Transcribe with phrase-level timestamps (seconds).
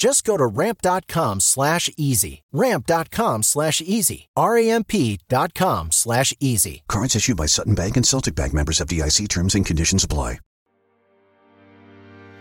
[0.00, 2.42] Just go to ramp.com slash easy.
[2.52, 4.30] Ramp.com slash easy.
[4.34, 6.82] R-A-M-P dot com slash easy.
[6.88, 10.38] Cards issued by Sutton Bank and Celtic Bank members FDIC terms and conditions apply.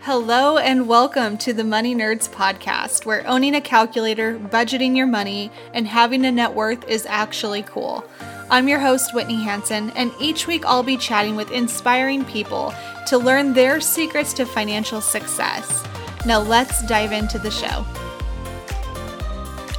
[0.03, 5.51] Hello and welcome to the Money Nerds podcast, where owning a calculator, budgeting your money,
[5.73, 8.09] and having a net worth is actually cool.
[8.49, 12.73] I'm your host, Whitney Hansen, and each week I'll be chatting with inspiring people
[13.07, 15.85] to learn their secrets to financial success.
[16.25, 17.85] Now let's dive into the show.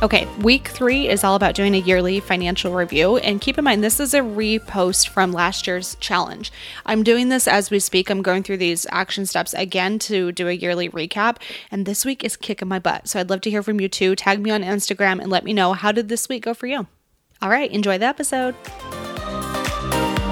[0.02, 3.18] Okay, week three is all about doing a yearly financial review.
[3.18, 6.50] And keep in mind, this is a repost from last year's challenge.
[6.86, 8.08] I'm doing this as we speak.
[8.08, 11.36] I'm going through these action steps again to do a yearly recap.
[11.70, 13.08] And this week is kicking my butt.
[13.08, 14.16] So I'd love to hear from you too.
[14.16, 16.86] Tag me on Instagram and let me know how did this week go for you.
[17.42, 18.54] All right, enjoy the episode.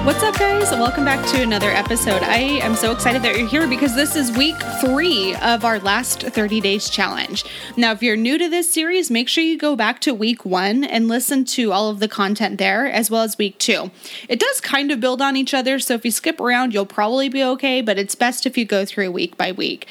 [0.05, 0.71] What's up, guys?
[0.71, 2.23] Welcome back to another episode.
[2.23, 6.23] I am so excited that you're here because this is week three of our last
[6.23, 7.43] 30 days challenge.
[7.75, 10.83] Now, if you're new to this series, make sure you go back to week one
[10.85, 13.91] and listen to all of the content there, as well as week two.
[14.29, 17.27] It does kind of build on each other, so if you skip around, you'll probably
[17.27, 19.85] be okay, but it's best if you go through week by week.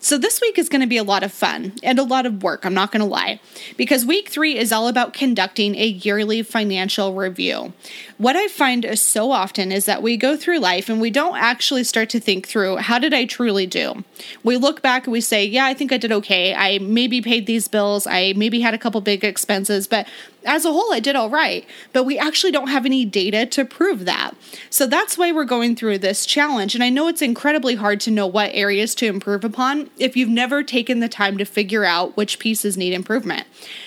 [0.00, 2.44] So, this week is going to be a lot of fun and a lot of
[2.44, 3.40] work, I'm not going to lie,
[3.76, 7.72] because week three is all about conducting a yearly financial review.
[8.16, 11.82] What I find so often is that we go through life and we don't actually
[11.82, 14.04] start to think through how did I truly do?
[14.44, 16.54] We look back and we say, yeah, I think I did okay.
[16.54, 20.06] I maybe paid these bills, I maybe had a couple big expenses, but
[20.44, 23.64] as a whole, I did all right, but we actually don't have any data to
[23.64, 24.34] prove that.
[24.70, 26.74] So that's why we're going through this challenge.
[26.74, 30.28] And I know it's incredibly hard to know what areas to improve upon if you've
[30.28, 33.46] never taken the time to figure out which pieces need improvement.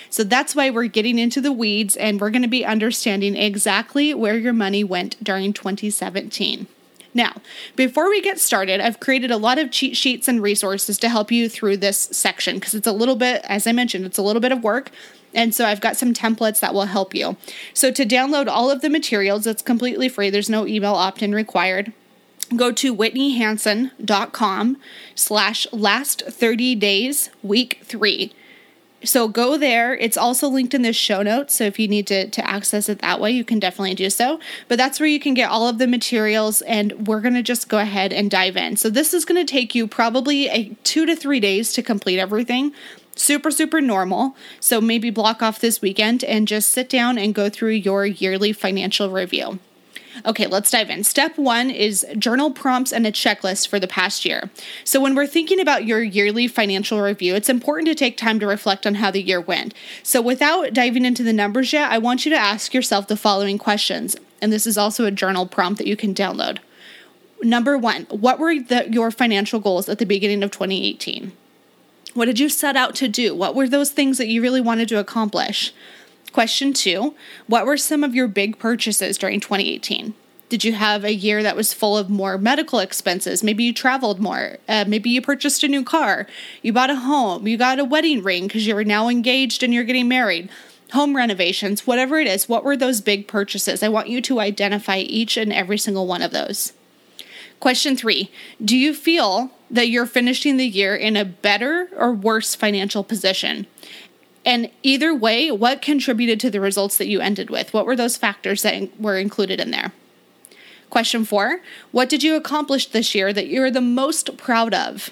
[0.10, 4.14] So that's why we're getting into the weeds and we're going to be understanding exactly
[4.14, 6.68] where your money went during 2017.
[7.14, 7.42] Now,
[7.76, 11.32] before we get started, I've created a lot of cheat sheets and resources to help
[11.32, 14.40] you through this section because it's a little bit, as I mentioned, it's a little
[14.40, 14.92] bit of work.
[15.34, 17.38] And so I've got some templates that will help you.
[17.74, 20.30] So to download all of the materials, it's completely free.
[20.30, 21.94] There's no email opt-in required.
[22.56, 24.78] Go to whitneyhansen.com
[25.16, 28.34] slash last 30 days week three.
[29.04, 29.96] So go there.
[29.96, 31.56] It's also linked in the show notes.
[31.56, 34.40] So if you need to, to access it that way, you can definitely do so.
[34.68, 37.68] But that's where you can get all of the materials, and we're going to just
[37.68, 38.78] go ahead and dive in.
[38.78, 42.20] So this is going to take you probably a two to three days to complete
[42.20, 42.74] everything
[43.16, 44.36] super, super normal.
[44.60, 48.54] So maybe block off this weekend and just sit down and go through your yearly
[48.54, 49.60] financial review.
[50.26, 51.04] Okay, let's dive in.
[51.04, 54.50] Step one is journal prompts and a checklist for the past year.
[54.84, 58.48] So, when we're thinking about your yearly financial review, it's important to take time to
[58.48, 59.74] reflect on how the year went.
[60.04, 63.58] So, without diving into the numbers yet, I want you to ask yourself the following
[63.58, 64.18] questions.
[64.42, 66.60] And this is also a journal prompt that you can download.
[67.42, 71.32] Number one, what were the, your financial goals at the beginning of 2018?
[72.14, 73.34] What did you set out to do?
[73.34, 75.74] What were those things that you really wanted to accomplish?
[76.32, 77.16] Question two
[77.48, 80.14] What were some of your big purchases during 2018?
[80.50, 83.42] Did you have a year that was full of more medical expenses?
[83.42, 84.58] Maybe you traveled more.
[84.68, 86.28] Uh, maybe you purchased a new car.
[86.62, 87.48] You bought a home.
[87.48, 90.50] You got a wedding ring because you're now engaged and you're getting married.
[90.92, 93.82] Home renovations, whatever it is, what were those big purchases?
[93.82, 96.74] I want you to identify each and every single one of those.
[97.62, 98.30] Question three
[98.64, 103.66] Do you feel that you're finishing the year in a better or worse financial position?
[104.46, 107.74] And either way, what contributed to the results that you ended with?
[107.74, 109.94] What were those factors that were included in there?
[110.90, 115.12] Question four What did you accomplish this year that you're the most proud of?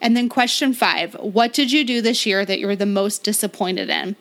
[0.00, 3.88] And then question five What did you do this year that you're the most disappointed
[3.88, 4.16] in?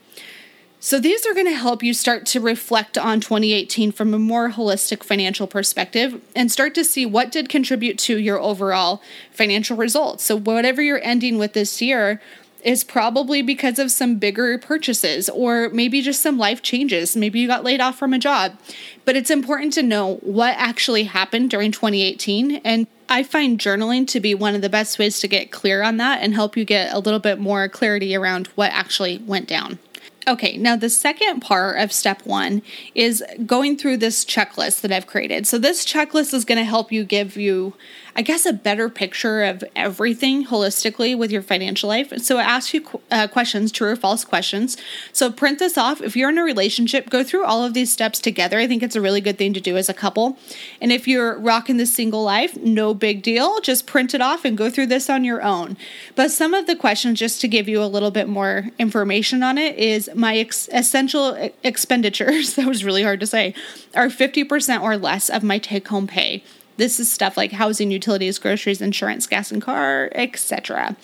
[0.79, 4.51] So, these are going to help you start to reflect on 2018 from a more
[4.51, 9.01] holistic financial perspective and start to see what did contribute to your overall
[9.31, 10.23] financial results.
[10.23, 12.21] So, whatever you're ending with this year,
[12.63, 17.15] is probably because of some bigger purchases or maybe just some life changes.
[17.15, 18.57] Maybe you got laid off from a job.
[19.05, 22.57] But it's important to know what actually happened during 2018.
[22.57, 25.97] And I find journaling to be one of the best ways to get clear on
[25.97, 29.79] that and help you get a little bit more clarity around what actually went down.
[30.27, 32.61] Okay, now the second part of step one
[32.93, 35.47] is going through this checklist that I've created.
[35.47, 37.73] So, this checklist is going to help you give you
[38.17, 42.11] I guess, a better picture of everything holistically with your financial life.
[42.17, 44.75] So I ask you uh, questions, true or false questions.
[45.13, 46.01] So print this off.
[46.01, 48.57] If you're in a relationship, go through all of these steps together.
[48.57, 50.39] I think it's a really good thing to do as a couple.
[50.81, 53.59] And if you're rocking the single life, no big deal.
[53.61, 55.77] Just print it off and go through this on your own.
[56.15, 59.59] But some of the questions, just to give you a little bit more information on
[59.59, 63.53] it, is my ex- essential expenditures, that was really hard to say,
[63.93, 66.43] are 50% or less of my take home pay.
[66.77, 70.95] This is stuff like housing, utilities, groceries, insurance, gas and car, etc.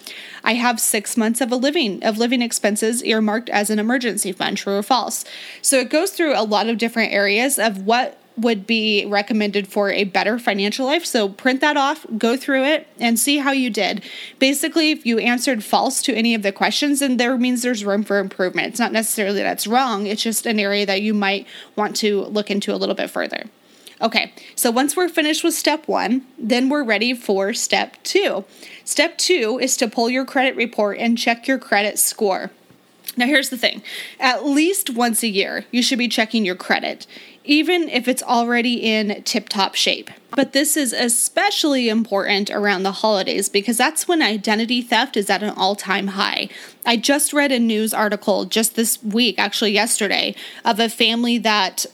[0.44, 4.58] I have 6 months of a living of living expenses earmarked as an emergency fund,
[4.58, 5.25] true or false.
[5.62, 9.92] So it goes through a lot of different areas of what would be recommended for
[9.92, 11.06] a better financial life.
[11.06, 14.04] So print that off, go through it, and see how you did.
[14.40, 18.02] Basically, if you answered false to any of the questions, then there means there's room
[18.02, 18.69] for improvement.
[18.69, 21.46] It's not necessarily that's wrong, it's just an area that you might
[21.76, 23.46] want to look into a little bit further.
[24.04, 28.44] Okay, so once we're finished with step one, then we're ready for step two.
[28.84, 32.52] Step two is to pull your credit report and check your credit score.
[33.16, 33.82] Now, here's the thing
[34.20, 37.08] at least once a year, you should be checking your credit,
[37.46, 40.10] even if it's already in tip top shape.
[40.32, 45.44] But this is especially important around the holidays because that's when identity theft is at
[45.44, 46.50] an all time high.
[46.86, 50.36] I just read a news article just this week, actually yesterday,
[50.66, 51.86] of a family that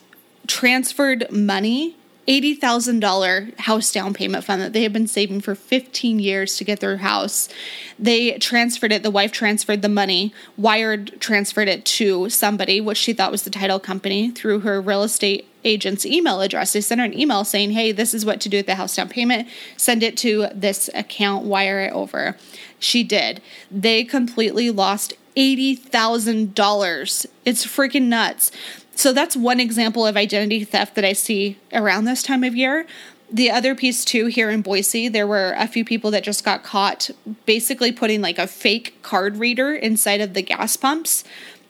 [0.47, 1.95] transferred money
[2.29, 6.79] $80,000 house down payment fund that they had been saving for 15 years to get
[6.79, 7.49] their house.
[7.97, 13.13] They transferred it, the wife transferred the money, wired transferred it to somebody, which she
[13.13, 16.73] thought was the title company, through her real estate agent's email address.
[16.73, 18.95] They sent her an email saying, hey, this is what to do with the house
[18.95, 19.47] down payment.
[19.75, 22.37] Send it to this account, wire it over.
[22.77, 23.41] She did.
[23.71, 27.25] They completely lost $80,000.
[27.43, 28.51] It's freaking nuts.
[28.99, 32.85] So that's one example of identity theft that I see around this time of year.
[33.31, 36.63] The other piece, too, here in Boise, there were a few people that just got
[36.63, 37.09] caught
[37.45, 41.23] basically putting like a fake card reader inside of the gas pumps.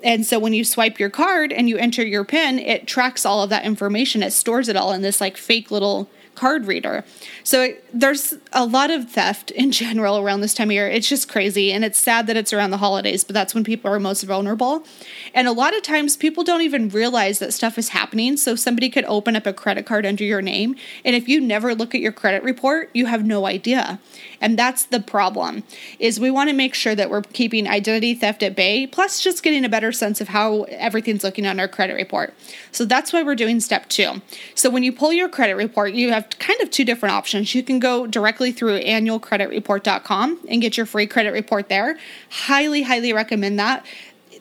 [0.03, 3.43] And so when you swipe your card and you enter your PIN, it tracks all
[3.43, 4.23] of that information.
[4.23, 6.09] It stores it all in this like fake little
[6.39, 7.03] card reader.
[7.43, 10.87] So it, there's a lot of theft in general around this time of year.
[10.87, 11.73] It's just crazy.
[11.73, 14.85] And it's sad that it's around the holidays, but that's when people are most vulnerable.
[15.33, 18.37] And a lot of times people don't even realize that stuff is happening.
[18.37, 20.77] So somebody could open up a credit card under your name.
[21.03, 23.99] And if you never look at your credit report, you have no idea.
[24.41, 25.63] And that's the problem
[25.99, 29.43] is we want to make sure that we're keeping identity theft at bay, plus just
[29.43, 32.33] getting a better sense of how everything's looking on our credit report.
[32.71, 34.21] So that's why we're doing step two.
[34.55, 37.53] So when you pull your credit report, you have kind of two different options.
[37.53, 41.97] You can go directly through annualcreditreport.com and get your free credit report there.
[42.29, 43.85] Highly, highly recommend that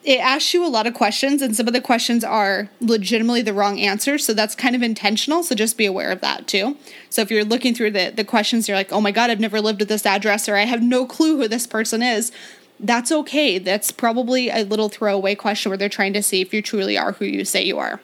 [0.05, 3.53] it asks you a lot of questions, and some of the questions are legitimately the
[3.53, 4.25] wrong answers.
[4.25, 5.43] So that's kind of intentional.
[5.43, 6.77] So just be aware of that too.
[7.11, 9.61] So if you're looking through the, the questions, you're like, oh my God, I've never
[9.61, 12.33] lived at this address, or I have no clue who this person is.
[12.81, 13.59] That's okay.
[13.59, 17.13] That's probably a little throwaway question where they're trying to see if you truly are
[17.13, 18.01] who you say you are.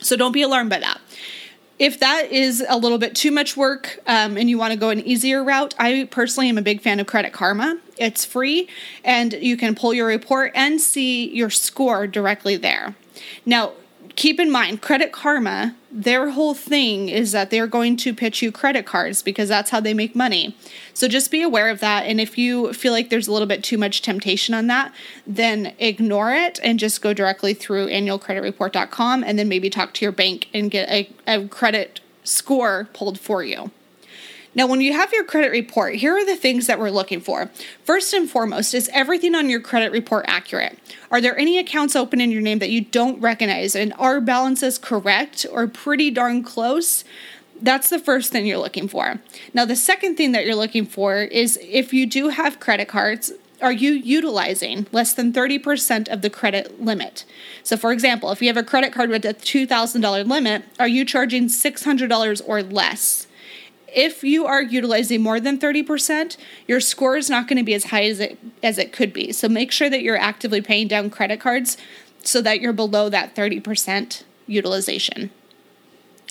[0.00, 1.00] So don't be alarmed by that.
[1.82, 4.90] If that is a little bit too much work um, and you want to go
[4.90, 7.76] an easier route, I personally am a big fan of Credit Karma.
[7.96, 8.68] It's free
[9.02, 12.94] and you can pull your report and see your score directly there.
[13.44, 13.72] Now,
[14.16, 18.50] keep in mind, Credit Karma, their whole thing is that they're going to pitch you
[18.50, 20.56] credit cards because that's how they make money.
[20.94, 22.06] So just be aware of that.
[22.06, 24.92] And if you feel like there's a little bit too much temptation on that,
[25.26, 30.12] then ignore it and just go directly through annualcreditreport.com and then maybe talk to your
[30.12, 33.70] bank and get a, a credit score pulled for you.
[34.54, 37.50] Now, when you have your credit report, here are the things that we're looking for.
[37.84, 40.78] First and foremost, is everything on your credit report accurate?
[41.10, 43.74] Are there any accounts open in your name that you don't recognize?
[43.74, 47.02] And are balances correct or pretty darn close?
[47.62, 49.20] That's the first thing you're looking for.
[49.54, 53.32] Now, the second thing that you're looking for is if you do have credit cards,
[53.62, 57.24] are you utilizing less than 30% of the credit limit?
[57.62, 61.04] So, for example, if you have a credit card with a $2,000 limit, are you
[61.04, 63.28] charging $600 or less?
[63.94, 67.84] If you are utilizing more than 30%, your score is not going to be as
[67.84, 69.32] high as it as it could be.
[69.32, 71.76] So make sure that you're actively paying down credit cards
[72.22, 75.30] so that you're below that 30% utilization.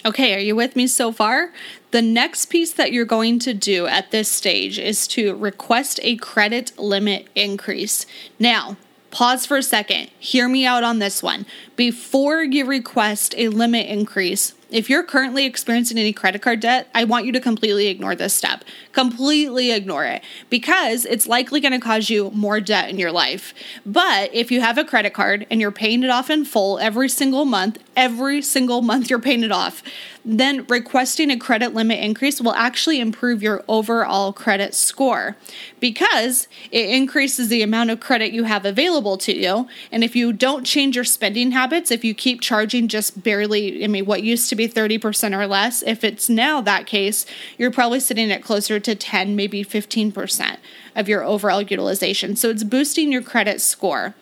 [0.03, 1.51] Okay, are you with me so far?
[1.91, 6.15] The next piece that you're going to do at this stage is to request a
[6.15, 8.07] credit limit increase.
[8.39, 8.77] Now,
[9.11, 10.09] pause for a second.
[10.17, 11.45] Hear me out on this one.
[11.81, 17.03] Before you request a limit increase, if you're currently experiencing any credit card debt, I
[17.03, 18.63] want you to completely ignore this step.
[18.93, 23.53] Completely ignore it because it's likely going to cause you more debt in your life.
[23.85, 27.09] But if you have a credit card and you're paying it off in full every
[27.09, 29.83] single month, every single month you're paying it off,
[30.23, 35.35] then requesting a credit limit increase will actually improve your overall credit score
[35.79, 39.67] because it increases the amount of credit you have available to you.
[39.91, 43.87] And if you don't change your spending habits, if you keep charging just barely, I
[43.87, 47.25] mean, what used to be 30% or less, if it's now that case,
[47.57, 50.57] you're probably sitting at closer to 10, maybe 15%
[50.95, 52.35] of your overall utilization.
[52.35, 54.13] So it's boosting your credit score.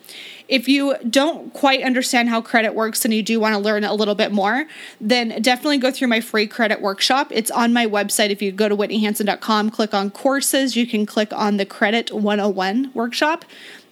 [0.49, 3.93] If you don't quite understand how credit works and you do want to learn a
[3.93, 4.65] little bit more,
[4.99, 7.27] then definitely go through my free credit workshop.
[7.29, 8.31] It's on my website.
[8.31, 12.89] If you go to whitneyhansen.com, click on courses, you can click on the Credit 101
[12.95, 13.45] workshop.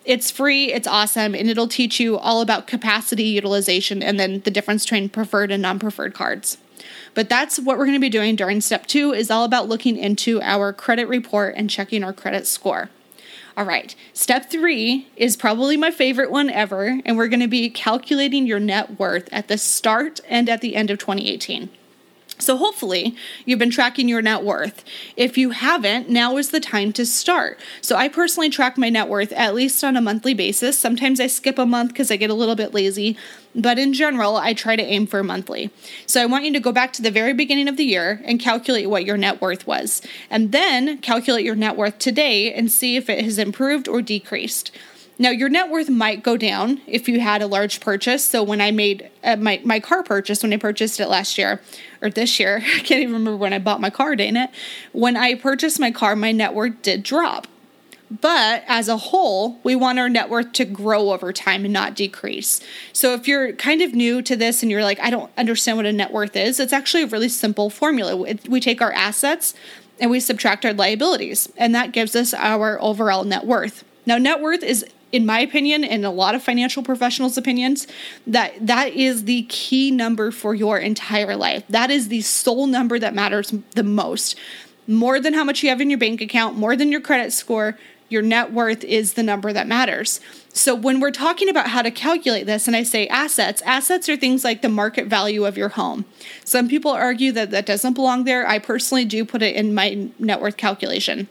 [0.04, 4.50] It's free, it's awesome, and it'll teach you all about capacity utilization and then the
[4.50, 6.58] difference between preferred and non-preferred cards.
[7.14, 9.96] But that's what we're going to be doing during step 2 is all about looking
[9.96, 12.90] into our credit report and checking our credit score.
[13.58, 17.72] All right, step three is probably my favorite one ever, and we're going to be
[17.72, 21.68] calculating your net worth at the start and at the end of 2018.
[22.40, 23.16] So, hopefully,
[23.46, 24.84] you've been tracking your net worth.
[25.16, 27.60] If you haven't, now is the time to start.
[27.82, 30.78] So, I personally track my net worth at least on a monthly basis.
[30.78, 33.18] Sometimes I skip a month because I get a little bit lazy,
[33.56, 35.72] but in general, I try to aim for monthly.
[36.06, 38.40] So, I want you to go back to the very beginning of the year and
[38.40, 42.98] calculate what your net worth was, and then calculate your net worth today and see
[42.98, 44.72] if it has improved or decreased.
[45.20, 48.24] Now, your net worth might go down if you had a large purchase.
[48.24, 51.62] So, when I made uh, my, my car purchase, when I purchased it last year
[52.02, 54.52] or this year, I can't even remember when I bought my car, dang it.
[54.92, 57.48] When I purchased my car, my net worth did drop.
[58.10, 61.94] But as a whole, we want our net worth to grow over time and not
[61.94, 62.62] decrease.
[62.94, 65.86] So if you're kind of new to this and you're like, I don't understand what
[65.86, 68.16] a net worth is, it's actually a really simple formula.
[68.48, 69.54] We take our assets
[70.00, 73.84] and we subtract our liabilities, and that gives us our overall net worth.
[74.06, 77.88] Now, net worth is in my opinion and a lot of financial professionals opinions
[78.26, 81.64] that that is the key number for your entire life.
[81.70, 84.38] That is the sole number that matters the most.
[84.88, 87.78] More than how much you have in your bank account more than your credit score
[88.10, 90.22] your net worth is the number that matters.
[90.54, 94.16] So when we're talking about how to calculate this and i say assets assets are
[94.16, 96.06] things like the market value of your home.
[96.44, 98.48] Some people argue that that doesn't belong there.
[98.48, 101.28] I personally do put it in my net worth calculation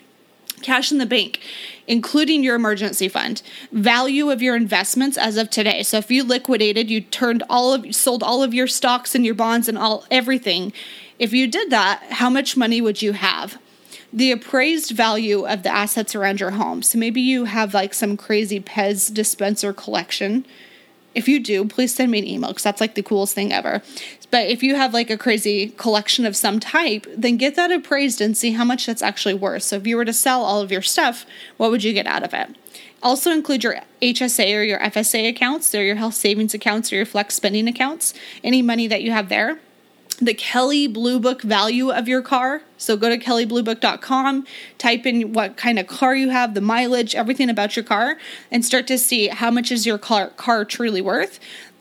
[0.62, 1.40] cash in the bank,
[1.86, 5.82] including your emergency fund, value of your investments as of today.
[5.82, 9.34] So if you liquidated, you turned all of sold all of your stocks and your
[9.34, 10.72] bonds and all everything.
[11.18, 13.58] If you did that, how much money would you have?
[14.12, 16.82] The appraised value of the assets around your home.
[16.82, 20.46] So maybe you have like some crazy Pez dispenser collection
[21.16, 23.80] if you do, please send me an email because that's like the coolest thing ever.
[24.36, 28.20] But if you have like a crazy collection of some type, then get that appraised
[28.20, 29.62] and see how much that's actually worth.
[29.62, 31.24] So if you were to sell all of your stuff,
[31.56, 32.54] what would you get out of it?
[33.02, 37.06] Also include your HSA or your FSA accounts, they're your health savings accounts or your
[37.06, 38.12] flex spending accounts,
[38.44, 39.58] any money that you have there
[40.18, 42.62] the Kelley Blue Book value of your car.
[42.78, 44.46] So go to kelleybluebook.com,
[44.78, 48.16] type in what kind of car you have, the mileage, everything about your car,
[48.50, 51.38] and start to see how much is your car, car truly worth.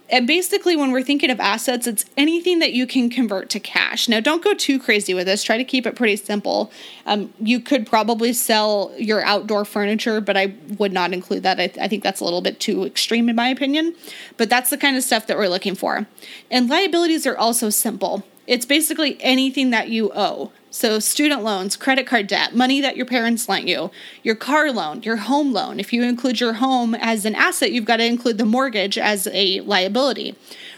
[0.10, 4.08] And basically, when we're thinking of assets, it's anything that you can convert to cash.
[4.08, 5.42] Now, don't go too crazy with this.
[5.42, 6.72] Try to keep it pretty simple.
[7.08, 11.60] Um, you could probably sell your outdoor furniture, but I would not include that.
[11.60, 13.96] I, I think that's a little bit too extreme, in my opinion.
[14.38, 16.06] But that's the kind of stuff that we're looking for.
[16.52, 18.24] And liabilities are also simple.
[18.46, 20.52] It's basically anything that you owe.
[20.76, 23.92] So, student loans, credit card debt, money that your parents lent you,
[24.24, 25.80] your car loan, your home loan.
[25.80, 29.26] If you include your home as an asset, you've got to include the mortgage as
[29.32, 30.36] a liability.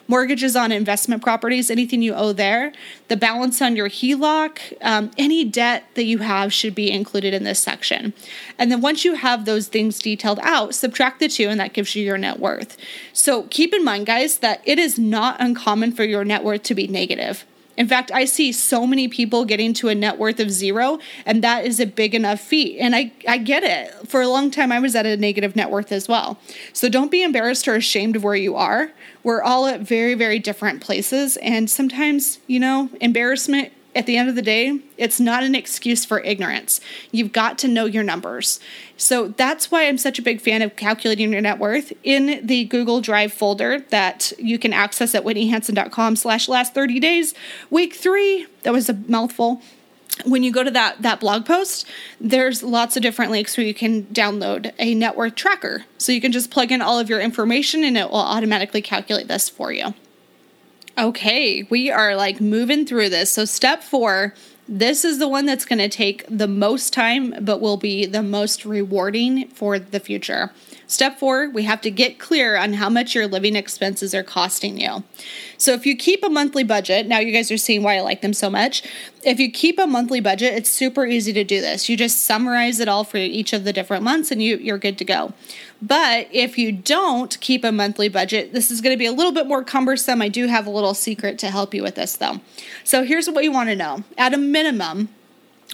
[0.07, 2.73] Mortgages on investment properties, anything you owe there,
[3.07, 7.43] the balance on your HELOC, um, any debt that you have should be included in
[7.43, 8.13] this section.
[8.59, 11.95] And then once you have those things detailed out, subtract the two, and that gives
[11.95, 12.77] you your net worth.
[13.13, 16.75] So keep in mind, guys, that it is not uncommon for your net worth to
[16.75, 17.45] be negative.
[17.77, 21.43] In fact, I see so many people getting to a net worth of zero, and
[21.43, 22.79] that is a big enough feat.
[22.79, 24.09] And I, I get it.
[24.09, 26.39] For a long time, I was at a negative net worth as well.
[26.73, 28.91] So don't be embarrassed or ashamed of where you are.
[29.23, 31.37] We're all at very, very different places.
[31.37, 36.05] And sometimes, you know, embarrassment at the end of the day, it's not an excuse
[36.05, 36.79] for ignorance.
[37.11, 38.59] You've got to know your numbers.
[38.95, 42.65] So that's why I'm such a big fan of calculating your net worth in the
[42.65, 47.33] Google Drive folder that you can access at whitneyhansen.com slash last 30 days.
[47.71, 49.63] Week three, that was a mouthful
[50.25, 51.85] when you go to that that blog post
[52.19, 56.19] there's lots of different links where you can download a net worth tracker so you
[56.19, 59.71] can just plug in all of your information and it will automatically calculate this for
[59.71, 59.93] you
[60.97, 63.31] Okay, we are like moving through this.
[63.31, 64.33] So, step four
[64.69, 68.21] this is the one that's going to take the most time, but will be the
[68.21, 70.51] most rewarding for the future.
[70.89, 74.79] Step four, we have to get clear on how much your living expenses are costing
[74.79, 75.03] you.
[75.57, 78.21] So, if you keep a monthly budget, now you guys are seeing why I like
[78.21, 78.83] them so much.
[79.21, 81.89] If you keep a monthly budget, it's super easy to do this.
[81.89, 84.97] You just summarize it all for each of the different months and you, you're good
[84.99, 85.33] to go.
[85.81, 89.33] But if you don't keep a monthly budget, this is going to be a little
[89.33, 90.21] bit more cumbersome.
[90.21, 92.39] I do have a little secret to help you with this though.
[92.85, 95.09] So, here's what you want to know at a minimum,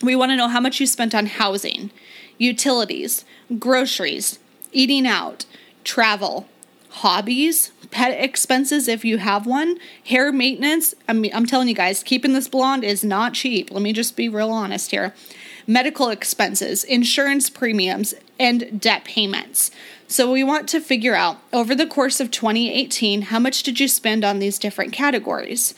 [0.02, 1.92] we want to know how much you spent on housing,
[2.40, 3.26] utilities,
[3.60, 4.40] groceries
[4.74, 5.46] eating out,
[5.84, 6.48] travel,
[6.90, 10.94] hobbies, pet expenses if you have one, hair maintenance.
[11.08, 13.72] I mean, I'm telling you guys, keeping this blonde is not cheap.
[13.72, 15.14] Let me just be real honest here.
[15.66, 19.72] Medical expenses, insurance premiums, and debt payments.
[20.08, 23.88] So we want to figure out over the course of 2018 how much did you
[23.88, 25.74] spend on these different categories?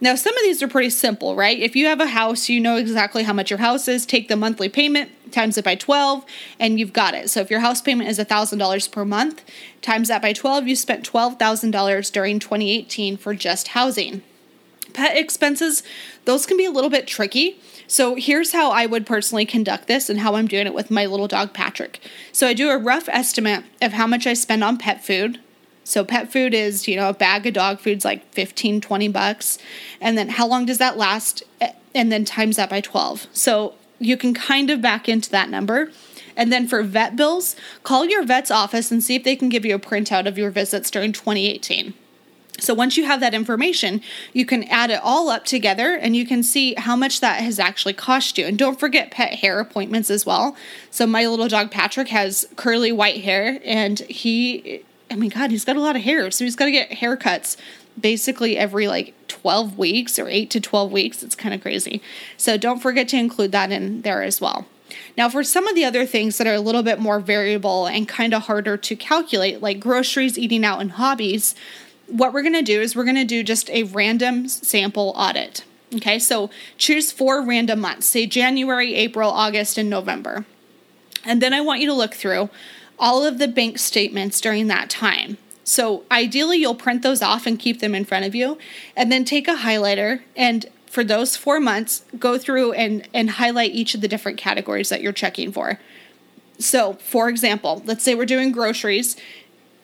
[0.00, 1.58] Now, some of these are pretty simple, right?
[1.58, 4.36] If you have a house, you know exactly how much your house is, take the
[4.36, 6.24] monthly payment, times it by 12,
[6.58, 7.30] and you've got it.
[7.30, 9.42] So if your house payment is $1,000 per month,
[9.82, 14.22] times that by 12, you spent $12,000 during 2018 for just housing.
[14.92, 15.82] Pet expenses,
[16.24, 17.60] those can be a little bit tricky.
[17.86, 21.06] So here's how I would personally conduct this and how I'm doing it with my
[21.06, 22.00] little dog Patrick.
[22.32, 25.38] So I do a rough estimate of how much I spend on pet food,
[25.90, 29.58] so pet food is, you know, a bag of dog food's like 15, 20 bucks.
[30.00, 31.42] And then how long does that last?
[31.92, 33.26] And then times that by 12.
[33.32, 35.90] So you can kind of back into that number.
[36.36, 39.64] And then for vet bills, call your vet's office and see if they can give
[39.64, 41.94] you a printout of your visits during 2018.
[42.58, 44.02] So once you have that information,
[44.32, 47.58] you can add it all up together and you can see how much that has
[47.58, 48.46] actually cost you.
[48.46, 50.56] And don't forget pet hair appointments as well.
[50.90, 55.64] So my little dog Patrick has curly white hair and he I mean, God, he's
[55.64, 56.30] got a lot of hair.
[56.30, 57.56] So he's got to get haircuts
[58.00, 61.22] basically every like 12 weeks or 8 to 12 weeks.
[61.22, 62.02] It's kind of crazy.
[62.36, 64.66] So don't forget to include that in there as well.
[65.16, 68.08] Now, for some of the other things that are a little bit more variable and
[68.08, 71.54] kind of harder to calculate, like groceries, eating out, and hobbies,
[72.06, 75.64] what we're going to do is we're going to do just a random sample audit.
[75.94, 80.44] Okay, so choose four random months, say January, April, August, and November.
[81.24, 82.48] And then I want you to look through
[82.98, 85.38] all of the bank statements during that time.
[85.64, 88.58] So ideally, you'll print those off and keep them in front of you,
[88.96, 93.70] and then take a highlighter and for those four months, go through and, and highlight
[93.70, 95.78] each of the different categories that you're checking for.
[96.58, 99.16] So, for example, let's say we're doing groceries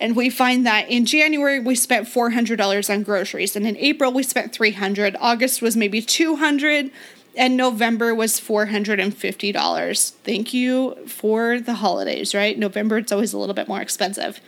[0.00, 4.24] and we find that in January we spent $400 on groceries and in April we
[4.24, 6.90] spent 300, August was maybe 200,
[7.36, 10.12] and November was $450.
[10.24, 12.58] Thank you for the holidays, right?
[12.58, 14.40] November, it's always a little bit more expensive.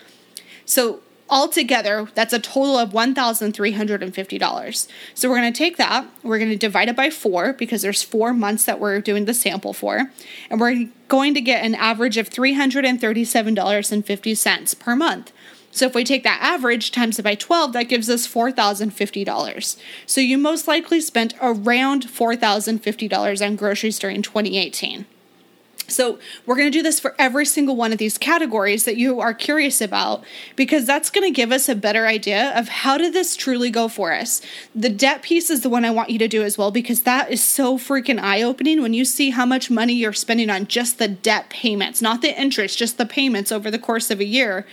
[0.64, 4.88] So, altogether, that's a total of $1,350.
[5.14, 8.02] So, we're going to take that, we're going to divide it by four because there's
[8.02, 10.10] four months that we're doing the sample for,
[10.50, 15.32] and we're going to get an average of $337.50 per month.
[15.70, 19.76] So if we take that average times it by 12, that gives us $4,050.
[20.06, 25.06] So you most likely spent around $4,050 on groceries during 2018.
[25.88, 29.20] So, we're going to do this for every single one of these categories that you
[29.20, 30.22] are curious about
[30.54, 33.88] because that's going to give us a better idea of how did this truly go
[33.88, 34.42] for us.
[34.74, 37.30] The debt piece is the one I want you to do as well because that
[37.30, 41.08] is so freaking eye-opening when you see how much money you're spending on just the
[41.08, 44.66] debt payments, not the interest, just the payments over the course of a year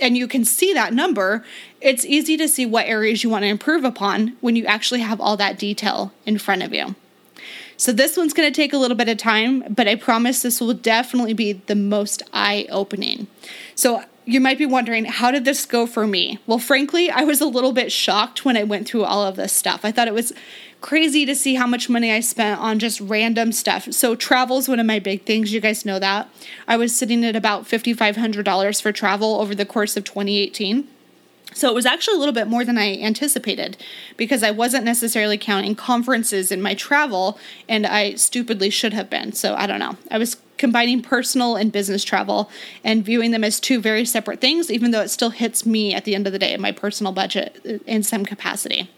[0.00, 1.44] and you can see that number,
[1.80, 5.20] it's easy to see what areas you want to improve upon when you actually have
[5.20, 6.96] all that detail in front of you.
[7.82, 10.60] So, this one's going to take a little bit of time, but I promise this
[10.60, 13.26] will definitely be the most eye opening.
[13.74, 16.38] So, you might be wondering, how did this go for me?
[16.46, 19.52] Well, frankly, I was a little bit shocked when I went through all of this
[19.52, 19.84] stuff.
[19.84, 20.32] I thought it was
[20.80, 23.92] crazy to see how much money I spent on just random stuff.
[23.92, 25.52] So travel is one of my big things.
[25.52, 26.28] You guys know that.
[26.68, 30.86] I was sitting at about $5,500 for travel over the course of 2018.
[31.54, 33.76] So it was actually a little bit more than I anticipated
[34.16, 37.38] because I wasn't necessarily counting conferences in my travel,
[37.68, 39.32] and I stupidly should have been.
[39.32, 39.96] So I don't know.
[40.10, 42.48] I was combining personal and business travel
[42.84, 46.04] and viewing them as two very separate things, even though it still hits me at
[46.04, 48.88] the end of the day in my personal budget uh, in some capacity.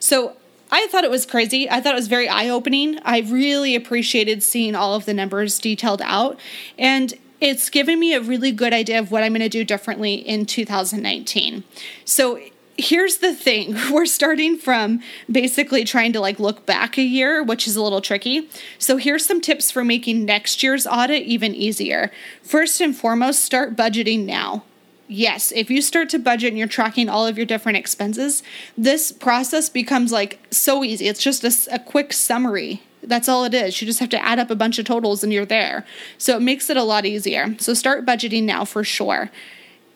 [0.00, 0.36] So
[0.72, 1.70] I thought it was crazy.
[1.70, 2.98] I thought it was very eye opening.
[3.04, 6.40] I really appreciated seeing all of the numbers detailed out.
[6.76, 10.14] And it's given me a really good idea of what I'm going to do differently
[10.14, 11.62] in 2019.
[12.06, 12.40] So
[12.78, 13.76] here's the thing.
[13.92, 18.00] We're starting from basically trying to like look back a year which is a little
[18.00, 18.48] tricky.
[18.78, 22.10] So here's some tips for making next year's audit even easier.
[22.42, 24.64] First and foremost start budgeting now.
[25.06, 28.42] Yes if you start to budget and you're tracking all of your different expenses
[28.76, 31.08] this process becomes like so easy.
[31.08, 33.80] It's just a, a quick summary that's all it is.
[33.80, 35.84] You just have to add up a bunch of totals and you're there.
[36.18, 37.56] So it makes it a lot easier.
[37.58, 39.30] So start budgeting now for sure.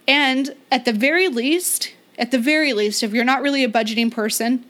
[0.07, 4.11] And at the very least, at the very least, if you're not really a budgeting
[4.11, 4.65] person,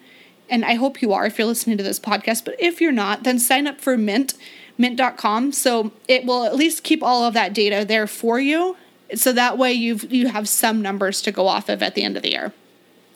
[0.51, 3.24] and I hope you are if you're listening to this podcast, but if you're not,
[3.24, 4.35] then sign up for Mint,
[4.77, 5.53] mint.com.
[5.53, 8.77] So it will at least keep all of that data there for you.
[9.14, 12.16] So that way you've you have some numbers to go off of at the end
[12.16, 12.53] of the year.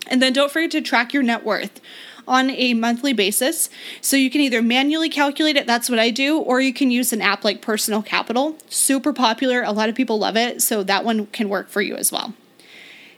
[0.08, 1.80] And then don't forget to track your net worth
[2.26, 3.68] on a monthly basis.
[4.00, 7.12] So you can either manually calculate it, that's what I do, or you can use
[7.12, 8.56] an app like Personal Capital.
[8.68, 11.96] Super popular, a lot of people love it, so that one can work for you
[11.96, 12.34] as well.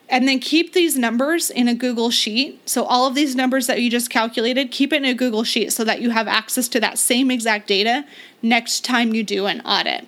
[0.08, 2.68] And then keep these numbers in a Google Sheet.
[2.68, 5.72] So, all of these numbers that you just calculated, keep it in a Google Sheet
[5.72, 8.04] so that you have access to that same exact data
[8.42, 10.06] next time you do an audit.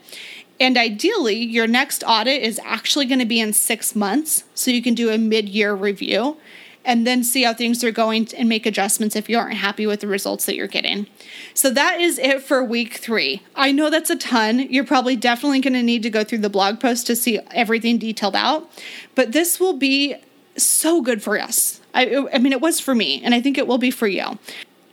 [0.60, 4.44] And ideally, your next audit is actually going to be in six months.
[4.54, 6.36] So, you can do a mid year review
[6.86, 10.00] and then see how things are going and make adjustments if you aren't happy with
[10.00, 11.06] the results that you're getting.
[11.52, 13.42] So that is it for week three.
[13.54, 14.60] I know that's a ton.
[14.60, 17.98] You're probably definitely going to need to go through the blog post to see everything
[17.98, 18.70] detailed out,
[19.14, 20.14] but this will be
[20.56, 21.80] so good for us.
[21.92, 24.38] I, I mean, it was for me, and I think it will be for you.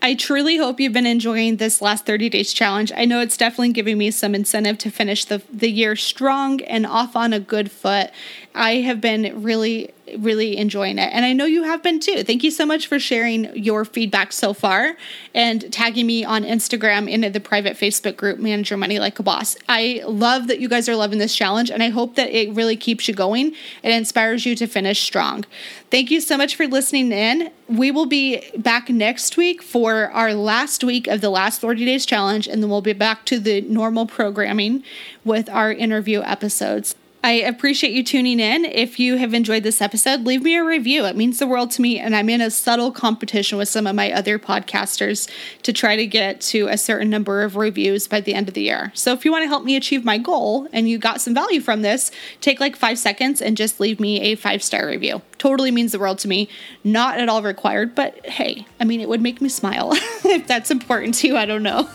[0.03, 2.91] I truly hope you've been enjoying this last 30 days challenge.
[2.93, 6.86] I know it's definitely giving me some incentive to finish the, the year strong and
[6.86, 8.12] off on a good foot.
[8.56, 11.10] I have been really really enjoying it.
[11.13, 12.24] And I know you have been too.
[12.24, 14.96] Thank you so much for sharing your feedback so far
[15.34, 19.24] and tagging me on Instagram in the private Facebook group, Manage Your Money Like a
[19.24, 19.56] Boss.
[19.70, 22.76] I love that you guys are loving this challenge and I hope that it really
[22.76, 25.46] keeps you going and inspires you to finish strong.
[25.89, 27.52] Thank you so much for listening in.
[27.68, 32.06] We will be back next week for our last week of the last 30 days
[32.06, 34.84] challenge, and then we'll be back to the normal programming
[35.24, 36.96] with our interview episodes.
[37.26, 38.66] I appreciate you tuning in.
[38.66, 41.06] If you have enjoyed this episode, leave me a review.
[41.06, 41.98] It means the world to me.
[41.98, 45.30] And I'm in a subtle competition with some of my other podcasters
[45.62, 48.64] to try to get to a certain number of reviews by the end of the
[48.64, 48.92] year.
[48.94, 51.62] So if you want to help me achieve my goal and you got some value
[51.62, 55.22] from this, take like five seconds and just leave me a five star review.
[55.38, 56.50] Totally means the world to me.
[56.84, 59.92] Not at all required, but hey, I mean, it would make me smile
[60.26, 61.38] if that's important to you.
[61.38, 61.84] I don't know.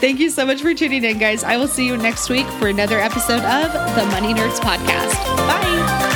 [0.00, 1.44] Thank you so much for tuning in, guys.
[1.44, 5.14] I will see you next week for another episode of the Money Nerds Podcast.
[5.48, 6.15] Bye.